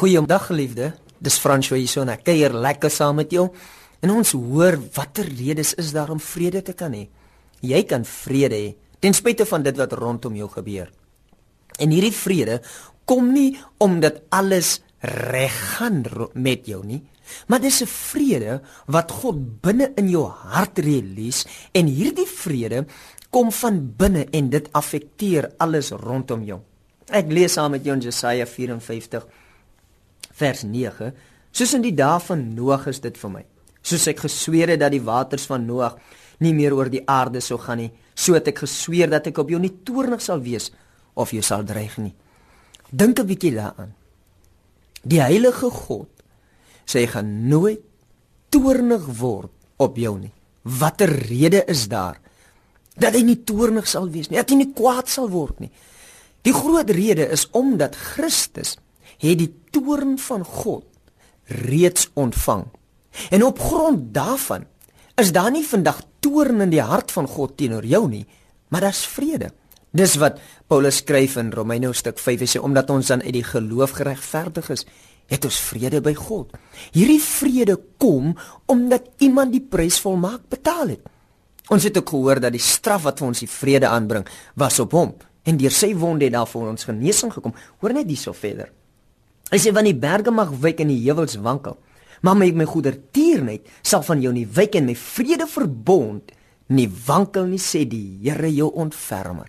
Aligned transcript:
Goeiedag 0.00 0.46
geliefde. 0.48 0.94
Dis 1.20 1.36
François 1.36 1.76
hier 1.76 1.90
so 1.92 2.00
en 2.00 2.08
ek 2.08 2.22
kuier 2.24 2.54
lekker 2.56 2.88
saam 2.88 3.18
met 3.20 3.34
jou. 3.34 3.50
En 4.00 4.12
ons 4.14 4.30
hoor 4.32 4.78
watter 4.96 5.26
redes 5.28 5.74
is 5.76 5.90
daar 5.92 6.08
om 6.14 6.22
vrede 6.24 6.62
te 6.64 6.72
kan 6.72 6.94
hê. 6.96 7.02
Jy 7.60 7.82
kan 7.84 8.06
vrede 8.08 8.56
hê 8.56 8.70
ten 9.04 9.12
spyte 9.12 9.44
van 9.44 9.60
dit 9.66 9.76
wat 9.76 9.92
rondom 10.00 10.38
jou 10.38 10.48
gebeur. 10.54 10.88
En 11.76 11.92
hierdie 11.92 12.14
vrede 12.16 12.62
kom 13.04 13.28
nie 13.34 13.58
omdat 13.84 14.22
alles 14.32 14.78
reg 15.04 15.52
gaan 15.74 16.00
met 16.32 16.64
jou 16.68 16.80
nie, 16.80 17.02
maar 17.48 17.60
dis 17.60 17.82
'n 17.82 17.86
vrede 17.86 18.62
wat 18.86 19.10
God 19.10 19.60
binne 19.60 19.92
in 19.96 20.08
jou 20.08 20.24
hart 20.24 20.78
release 20.78 21.44
en 21.72 21.86
hierdie 21.86 22.28
vrede 22.28 22.86
kom 23.30 23.52
van 23.52 23.92
binne 23.96 24.24
en 24.32 24.48
dit 24.48 24.72
affekteer 24.72 25.52
alles 25.58 25.90
rondom 25.90 26.42
jou. 26.44 26.60
Ek 27.10 27.28
lees 27.28 27.52
saam 27.52 27.70
met 27.70 27.84
jou 27.84 27.94
in 27.94 28.00
Jesaja 28.00 28.46
54 28.46 29.26
vers 30.40 30.64
9. 30.64 31.12
Soos 31.52 31.74
in 31.76 31.84
die 31.84 31.94
dae 31.96 32.18
van 32.24 32.44
Noag 32.56 32.88
is 32.90 33.02
dit 33.04 33.16
vir 33.20 33.32
my. 33.34 33.44
Soos 33.82 34.06
ek 34.10 34.24
gesweer 34.26 34.74
het 34.74 34.82
dat 34.82 34.94
die 34.94 35.04
waters 35.04 35.46
van 35.50 35.66
Noag 35.68 35.98
nie 36.40 36.54
meer 36.56 36.74
oor 36.76 36.88
die 36.92 37.04
aarde 37.08 37.42
sou 37.44 37.58
gaan 37.60 37.82
nie, 37.82 37.90
so 38.16 38.36
het 38.36 38.48
ek 38.48 38.62
gesweer 38.64 39.10
dat 39.12 39.28
ek 39.28 39.40
op 39.42 39.50
jou 39.52 39.60
nie 39.60 39.72
toornig 39.84 40.22
sal 40.24 40.40
wees 40.44 40.70
of 41.20 41.34
jou 41.34 41.42
sal 41.44 41.64
dreig 41.68 41.98
nie. 42.00 42.14
Dink 42.90 43.20
'n 43.20 43.26
bietjie 43.26 43.54
daaraan. 43.54 43.94
Die 45.04 45.20
heilige 45.20 45.70
God 45.70 46.08
sê 46.86 47.04
hy 47.04 47.06
gaan 47.06 47.48
nooit 47.48 47.80
toornig 48.50 49.04
word 49.20 49.50
op 49.78 49.96
jou 49.96 50.18
nie. 50.18 50.32
Watter 50.62 51.08
rede 51.08 51.64
is 51.66 51.88
daar 51.88 52.20
dat 52.96 53.14
hy 53.14 53.22
nie 53.22 53.44
toornig 53.44 53.86
sal 53.88 54.10
wees 54.10 54.28
nie, 54.28 54.36
dat 54.36 54.50
hy 54.50 54.56
nie 54.56 54.72
kwaad 54.74 55.08
sal 55.08 55.30
word 55.30 55.60
nie? 55.60 55.70
Die 56.42 56.52
groot 56.52 56.90
rede 56.90 57.28
is 57.32 57.46
omdat 57.52 57.96
Christus 57.96 58.76
het 59.20 59.38
die 59.40 59.52
toorn 59.72 60.18
van 60.18 60.44
God 60.44 60.86
reeds 61.50 62.08
ontvang. 62.14 62.66
En 63.30 63.44
op 63.44 63.58
grond 63.58 64.14
daarvan 64.14 64.66
is 65.20 65.32
daar 65.32 65.50
nie 65.50 65.66
vandag 65.66 66.02
toorn 66.24 66.60
in 66.60 66.72
die 66.72 66.82
hart 66.82 67.12
van 67.12 67.26
God 67.28 67.56
teenoor 67.58 67.84
jou 67.84 68.06
nie, 68.08 68.24
maar 68.68 68.86
daar's 68.86 69.04
vrede. 69.06 69.50
Dis 69.90 70.14
wat 70.22 70.38
Paulus 70.70 71.00
skryf 71.02 71.34
in 71.40 71.50
Romeine 71.52 71.90
hoofstuk 71.90 72.20
5 72.22 72.46
sê 72.46 72.60
omdat 72.62 72.90
ons 72.94 73.10
dan 73.10 73.22
uit 73.22 73.34
die 73.34 73.44
geloof 73.44 73.96
geregverdig 73.98 74.70
is, 74.70 74.84
het 75.30 75.44
ons 75.46 75.58
vrede 75.70 76.00
by 76.02 76.14
God. 76.14 76.54
Hierdie 76.94 77.20
vrede 77.22 77.76
kom 77.98 78.36
omdat 78.70 79.10
iemand 79.18 79.52
die 79.54 79.62
prys 79.62 79.98
volmaak 80.02 80.46
betaal 80.50 80.94
het. 80.94 81.02
Ons 81.70 81.86
het 81.86 81.98
ook 81.98 82.14
gehoor 82.14 82.40
dat 82.42 82.54
die 82.54 82.62
straf 82.62 83.04
wat 83.06 83.20
vir 83.22 83.30
ons 83.30 83.42
die 83.42 83.50
vrede 83.50 83.90
aanbring, 83.90 84.26
was 84.58 84.78
op 84.82 84.94
hom 84.94 85.14
en 85.46 85.58
deur 85.58 85.74
sy 85.74 85.92
wonde 85.98 86.26
het 86.26 86.34
daar 86.34 86.48
vir 86.50 86.70
ons 86.70 86.86
genesing 86.86 87.32
gekom. 87.34 87.54
Hoor 87.80 87.94
net 87.94 88.10
hierso 88.10 88.34
verder. 88.36 88.70
Hy 89.50 89.58
sê 89.58 89.72
want 89.74 89.88
die 89.88 89.98
berge 89.98 90.30
mag 90.30 90.52
wyk 90.62 90.82
en 90.84 90.92
die 90.92 91.00
heuwels 91.02 91.38
wankel, 91.42 91.78
maar 92.22 92.36
my 92.38 92.50
my 92.54 92.66
goedertierheid 92.68 93.66
sal 93.82 94.04
van 94.06 94.22
jou 94.22 94.32
nie 94.34 94.46
wyk 94.46 94.76
en 94.78 94.86
my 94.90 94.94
vrede 94.94 95.48
verbond 95.50 96.30
nie 96.70 96.86
wankel 97.06 97.48
nie 97.50 97.58
sê 97.58 97.82
die 97.88 98.20
Here 98.22 98.50
jou 98.54 98.70
ontfermer. 98.78 99.48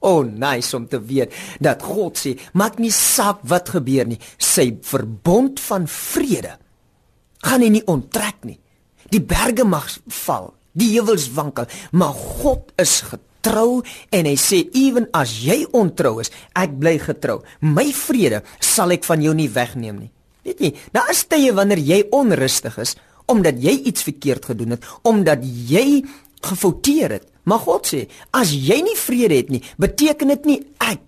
O, 0.00 0.20
oh, 0.20 0.24
nice 0.24 0.76
om 0.76 0.86
te 0.88 1.00
weet 1.00 1.32
dat 1.60 1.82
God 1.84 2.16
sê, 2.16 2.34
maak 2.56 2.78
nie 2.80 2.92
saak 2.92 3.42
wat 3.48 3.68
gebeur 3.72 4.08
nie, 4.08 4.20
sy 4.36 4.70
verbond 4.84 5.60
van 5.60 5.88
vrede 5.88 6.56
gaan 7.44 7.64
nie 7.64 7.84
onttrek 7.88 8.44
nie. 8.44 8.58
Die 9.12 9.20
berge 9.24 9.64
mag 9.64 9.88
val, 10.24 10.52
die 10.76 10.92
heuwels 10.94 11.30
wankel, 11.36 11.68
maar 11.96 12.12
God 12.12 12.72
is 12.80 13.00
getrou 13.08 13.29
trou 13.44 13.82
en 14.12 14.28
hy 14.28 14.36
sê 14.38 14.62
ewen 14.76 15.08
as 15.16 15.32
jy 15.44 15.62
ontrou 15.76 16.18
is, 16.22 16.32
ek 16.58 16.76
bly 16.80 16.96
getrou. 17.02 17.40
My 17.60 17.88
vrede 17.96 18.42
sal 18.62 18.94
ek 18.96 19.06
van 19.08 19.22
jou 19.24 19.34
nie 19.36 19.50
wegneem 19.52 20.00
nie. 20.04 20.10
Weet 20.46 20.62
jy, 20.64 20.72
daar 20.94 21.10
is 21.12 21.24
tye 21.28 21.52
wanneer 21.56 21.82
jy 21.84 22.02
onrustig 22.16 22.78
is 22.80 22.96
omdat 23.30 23.60
jy 23.62 23.76
iets 23.86 24.02
verkeerd 24.02 24.48
gedoen 24.50 24.74
het, 24.74 24.86
omdat 25.06 25.44
jy 25.44 26.02
gefouteer 26.42 27.12
het. 27.14 27.28
Maar 27.46 27.62
God 27.62 27.86
sê, 27.86 28.00
as 28.34 28.50
jy 28.50 28.80
nie 28.82 28.96
vrede 28.98 29.36
het 29.38 29.52
nie, 29.54 29.60
beteken 29.78 30.32
dit 30.34 30.48
nie 30.48 30.58
ek 30.82 31.04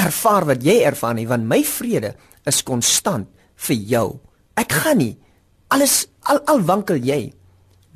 ervaar 0.00 0.46
wat 0.48 0.64
jy 0.64 0.78
ervaar 0.84 1.16
nie, 1.18 1.26
want 1.28 1.44
my 1.48 1.60
vrede 1.64 2.14
is 2.48 2.62
konstant 2.64 3.28
vir 3.68 3.76
jou. 3.92 4.06
Ek 4.56 4.72
gaan 4.84 5.00
nie 5.02 5.12
alles 5.72 6.06
al 6.30 6.40
al 6.48 6.62
wankel 6.64 7.00
jy, 7.02 7.20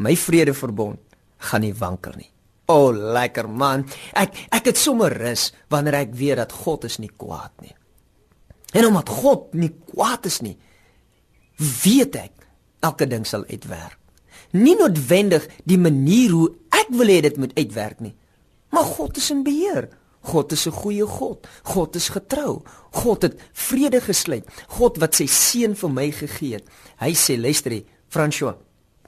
my 0.01 0.17
vrede 0.19 0.55
verbond 0.57 1.01
gaan 1.51 1.65
nie 1.65 1.75
wankel 1.77 2.17
nie. 2.19 2.31
O, 2.71 2.89
oh, 2.89 2.91
lekker 2.95 3.49
man. 3.51 3.85
Ek 4.15 4.37
ek 4.55 4.71
het 4.71 4.79
sommer 4.79 5.15
rus 5.17 5.51
wanneer 5.73 6.05
ek 6.05 6.15
weet 6.15 6.39
dat 6.39 6.55
God 6.55 6.87
is 6.87 7.01
nie 7.03 7.11
kwaad 7.11 7.55
nie. 7.65 7.75
En 8.79 8.87
omdat 8.87 9.11
God 9.11 9.55
nie 9.59 9.73
kwaad 9.91 10.29
is 10.31 10.39
nie, 10.47 10.55
weet 11.59 12.19
ek 12.21 12.47
elke 12.87 13.09
ding 13.11 13.27
sal 13.27 13.43
uitwerk. 13.51 13.99
Nie 14.55 14.77
noodwendig 14.79 15.47
die 15.67 15.79
manier 15.79 16.35
hoe 16.35 16.49
ek 16.75 16.93
wil 16.95 17.11
hê 17.11 17.21
dit 17.27 17.39
moet 17.39 17.55
uitwerk 17.59 18.01
nie, 18.03 18.15
maar 18.71 18.87
God 18.87 19.19
is 19.19 19.31
in 19.35 19.43
beheer. 19.47 19.91
God 20.31 20.53
is 20.53 20.67
'n 20.67 20.73
goeie 20.73 21.07
God. 21.07 21.47
God 21.65 21.97
is 21.97 22.09
getrou. 22.09 22.63
God 22.93 23.23
het 23.23 23.41
vrede 23.53 24.01
gesluit. 24.01 24.45
God 24.69 24.99
wat 24.99 25.15
sy 25.15 25.27
seun 25.27 25.75
vir 25.75 25.91
my 25.91 26.11
gegee 26.11 26.55
het. 26.55 26.69
Hy 26.99 27.13
sê 27.15 27.41
luister, 27.41 27.83
François, 28.09 28.57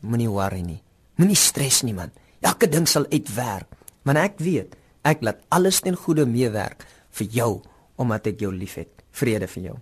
moenie 0.01 0.31
worry 0.31 0.63
nie. 0.63 0.83
Moenie 1.17 1.37
stres 1.37 1.83
nie 1.83 1.93
man. 1.93 2.11
Elke 2.43 2.67
ding 2.67 2.89
sal 2.91 3.07
uitwerk, 3.13 3.69
want 4.03 4.19
ek 4.19 4.41
weet, 4.43 4.75
ek 5.07 5.23
laat 5.23 5.43
alles 5.55 5.81
ten 5.83 5.95
goeie 5.99 6.27
meewerk 6.27 6.83
vir 7.19 7.29
jou 7.39 7.53
omdat 8.03 8.33
ek 8.33 8.43
jou 8.43 8.51
liefhet. 8.55 8.91
Vrede 9.15 9.47
vir 9.47 9.69
jou. 9.71 9.77